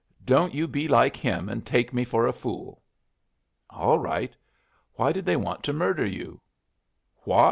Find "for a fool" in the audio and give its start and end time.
2.03-2.81